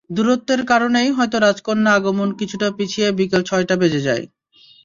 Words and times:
দূরত্বের 0.09 0.61
কারণেই 0.65 1.09
হয়তো 1.11 1.37
রাজকন্যা 1.39 1.91
আগমন 1.97 2.29
কিছুটা 2.39 2.67
পিছিয়ে 2.77 3.07
বিকেল 3.19 3.41
ছয়টা 3.49 3.75
বেজে 3.81 4.01
যায়। 4.07 4.23